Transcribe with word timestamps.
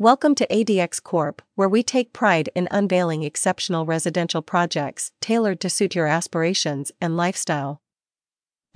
Welcome 0.00 0.36
to 0.36 0.46
ADX 0.46 1.02
Corp, 1.02 1.42
where 1.56 1.68
we 1.68 1.82
take 1.82 2.12
pride 2.12 2.50
in 2.54 2.68
unveiling 2.70 3.24
exceptional 3.24 3.84
residential 3.84 4.42
projects 4.42 5.10
tailored 5.20 5.58
to 5.58 5.68
suit 5.68 5.96
your 5.96 6.06
aspirations 6.06 6.92
and 7.00 7.16
lifestyle. 7.16 7.82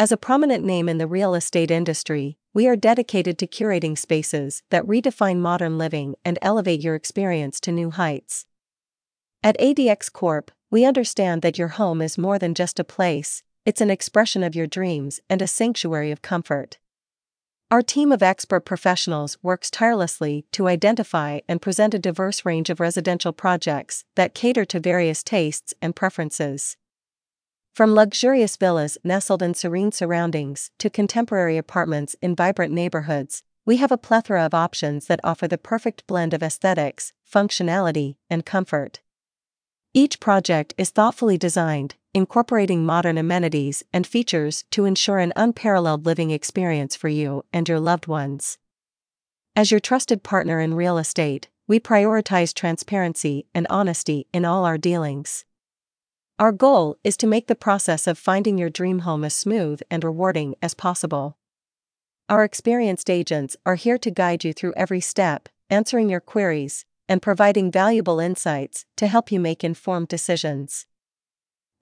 As 0.01 0.11
a 0.11 0.17
prominent 0.17 0.65
name 0.65 0.89
in 0.89 0.99
the 0.99 1.07
real 1.07 1.37
estate 1.37 1.71
industry, 1.71 2.39
we 2.53 2.67
are 2.67 2.75
dedicated 2.75 3.39
to 3.39 3.47
curating 3.47 3.97
spaces 3.97 4.65
that 4.71 4.85
redefine 4.85 5.39
modern 5.39 5.79
living 5.79 6.17
and 6.25 6.41
elevate 6.43 6.81
your 6.81 6.97
experience 6.97 7.61
to 7.61 7.71
new 7.71 7.93
heights. 7.93 8.47
At 9.45 9.57
ADX 9.61 10.13
Corp, 10.13 10.51
we 10.73 10.85
understand 10.85 11.43
that 11.43 11.57
your 11.57 11.69
home 11.69 12.03
is 12.03 12.19
more 12.19 12.41
than 12.41 12.53
just 12.53 12.81
a 12.81 12.85
place, 12.85 13.45
it's 13.65 13.81
an 13.81 13.91
expression 13.91 14.43
of 14.43 14.57
your 14.57 14.67
dreams 14.67 15.21
and 15.31 15.41
a 15.41 15.47
sanctuary 15.47 16.11
of 16.11 16.21
comfort. 16.21 16.79
Our 17.73 17.81
team 17.81 18.13
of 18.13 18.23
expert 18.23 18.67
professionals 18.67 19.39
works 19.43 19.71
tirelessly 19.71 20.45
to 20.53 20.69
identify 20.69 21.41
and 21.49 21.63
present 21.63 21.95
a 21.95 21.99
diverse 21.99 22.45
range 22.45 22.69
of 22.69 22.81
residential 22.81 23.33
projects 23.33 24.05
that 24.15 24.35
cater 24.35 24.67
to 24.67 24.79
various 24.79 25.23
tastes 25.23 25.73
and 25.81 25.97
preferences. 25.97 26.77
From 27.73 27.95
luxurious 27.95 28.59
villas 28.59 28.99
nestled 29.03 29.43
in 29.43 29.55
serene 29.55 29.91
surroundings 29.91 30.71
to 30.81 30.91
contemporary 30.91 31.57
apartments 31.57 32.15
in 32.21 32.37
vibrant 32.37 32.75
neighborhoods, 32.75 33.43
we 33.65 33.79
have 33.79 33.91
a 33.91 33.97
plethora 33.97 34.45
of 34.45 34.53
options 34.53 35.07
that 35.07 35.21
offer 35.25 35.49
the 35.49 35.57
perfect 35.57 36.07
blend 36.07 36.35
of 36.35 36.43
aesthetics, 36.43 37.15
functionality, 37.27 38.17
and 38.29 38.45
comfort. 38.45 39.01
Each 39.95 40.21
project 40.21 40.75
is 40.77 40.91
thoughtfully 40.91 41.39
designed, 41.39 41.95
incorporating 42.15 42.85
modern 42.85 43.17
amenities 43.17 43.83
and 43.93 44.07
features 44.07 44.65
to 44.71 44.85
ensure 44.85 45.19
an 45.19 45.33
unparalleled 45.35 46.05
living 46.05 46.31
experience 46.31 46.95
for 46.95 47.09
you 47.09 47.45
and 47.53 47.69
your 47.69 47.81
loved 47.81 48.07
ones. 48.07 48.59
As 49.57 49.71
your 49.71 49.81
trusted 49.81 50.23
partner 50.23 50.61
in 50.61 50.75
real 50.75 50.99
estate, 50.99 51.49
we 51.67 51.81
prioritize 51.81 52.53
transparency 52.53 53.47
and 53.55 53.67
honesty 53.71 54.27
in 54.33 54.45
all 54.45 54.65
our 54.65 54.77
dealings. 54.77 55.45
Our 56.39 56.53
goal 56.53 56.99
is 57.05 57.17
to 57.19 57.27
make 57.27 57.47
the 57.47 57.55
process 57.55 58.07
of 58.07 58.19
finding 58.19 58.59
your 58.59 58.71
dream 58.71 59.01
home 59.01 59.25
as 59.25 59.35
smooth 59.35 59.81
and 59.91 60.03
rewarding 60.03 60.55
as 60.61 60.75
possible. 60.75 61.39
Our 62.29 62.45
experienced 62.45 63.09
agents 63.09 63.57
are 63.65 63.77
here 63.77 63.99
to 63.99 64.11
guide 64.11 64.45
you 64.45 64.53
through 64.53 64.75
every 64.77 65.01
step, 65.01 65.49
answering 65.71 66.11
your 66.11 66.21
queries, 66.21 66.85
and 67.09 67.23
providing 67.23 67.71
valuable 67.71 68.21
insights 68.21 68.87
to 68.97 69.07
help 69.07 69.31
you 69.31 69.39
make 69.39 69.63
informed 69.63 70.09
decisions. 70.09 70.87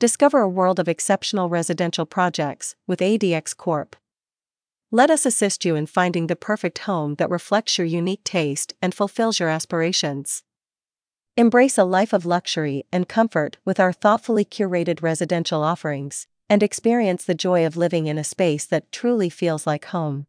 Discover 0.01 0.41
a 0.41 0.49
world 0.49 0.81
of 0.81 0.89
exceptional 0.89 1.51
residential 1.51 2.07
projects 2.07 2.75
with 2.87 3.01
ADX 3.01 3.55
Corp. 3.55 3.97
Let 4.91 5.11
us 5.11 5.27
assist 5.27 5.67
you 5.67 5.77
in 5.77 5.85
finding 5.85 6.27
the 6.27 6.37
perfect 6.37 6.79
home 6.79 7.17
that 7.17 7.29
reflects 7.29 7.77
your 7.77 7.87
unique 7.87 8.25
taste 8.25 8.73
and 8.81 8.95
fulfills 8.95 9.39
your 9.39 9.51
aspirations. 9.51 10.43
Embrace 11.37 11.77
a 11.77 11.85
life 11.85 12.15
of 12.15 12.25
luxury 12.25 12.87
and 12.91 13.11
comfort 13.11 13.59
with 13.67 13.79
our 13.79 13.93
thoughtfully 13.93 14.43
curated 14.43 15.03
residential 15.03 15.63
offerings, 15.63 16.27
and 16.49 16.63
experience 16.63 17.27
the 17.27 17.35
joy 17.35 17.67
of 17.67 17.77
living 17.77 18.07
in 18.07 18.17
a 18.17 18.25
space 18.25 18.65
that 18.65 18.91
truly 18.91 19.29
feels 19.29 19.67
like 19.67 19.85
home. 19.85 20.27